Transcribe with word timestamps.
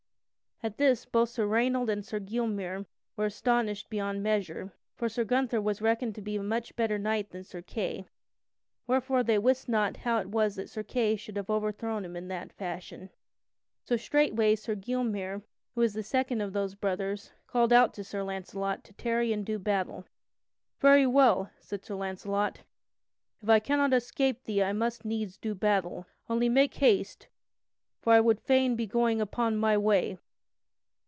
At 0.63 0.77
this 0.77 1.05
both 1.05 1.29
Sir 1.29 1.47
Raynold 1.47 1.89
and 1.89 2.05
Sir 2.05 2.19
Gylmere 2.19 2.85
were 3.17 3.25
astonished 3.25 3.89
beyond 3.89 4.21
measure, 4.21 4.71
for 4.95 5.09
Sir 5.09 5.23
Gunther 5.23 5.59
was 5.59 5.81
reckoned 5.81 6.13
to 6.13 6.21
be 6.21 6.35
a 6.35 6.43
much 6.43 6.75
better 6.75 6.99
knight 6.99 7.31
than 7.31 7.43
Sir 7.43 7.63
Kay, 7.63 8.05
wherefore 8.85 9.23
they 9.23 9.39
wist 9.39 9.67
not 9.67 9.97
how 9.97 10.19
it 10.19 10.29
was 10.29 10.57
that 10.57 10.69
Sir 10.69 10.83
Kay 10.83 11.15
should 11.15 11.35
have 11.35 11.49
overthrown 11.49 12.05
him 12.05 12.15
in 12.15 12.27
that 12.27 12.53
fashion. 12.53 13.09
So 13.81 13.97
straightway 13.97 14.53
Sir 14.55 14.75
Gylmere, 14.75 15.41
who 15.73 15.81
was 15.81 15.95
the 15.95 16.03
second 16.03 16.41
of 16.41 16.53
those 16.53 16.75
brothers, 16.75 17.31
called 17.47 17.73
out 17.73 17.91
to 17.95 18.03
Sir 18.03 18.21
Launcelot 18.21 18.83
to 18.83 18.93
tarry 18.93 19.33
and 19.33 19.43
do 19.43 19.57
battle. 19.57 20.05
"Very 20.79 21.07
well," 21.07 21.49
said 21.59 21.83
Sir 21.83 21.95
Launcelot, 21.95 22.59
"if 23.41 23.49
I 23.49 23.59
cannot 23.59 23.93
escape 23.93 24.43
thee 24.43 24.61
I 24.61 24.73
must 24.73 25.05
needs 25.05 25.37
do 25.37 25.55
battle. 25.55 26.05
Only 26.29 26.49
make 26.49 26.75
haste, 26.75 27.29
for 27.99 28.13
I 28.13 28.19
would 28.19 28.39
fain 28.39 28.75
be 28.75 28.85
going 28.85 29.19
upon 29.19 29.57
my 29.57 29.75
way." 29.75 30.19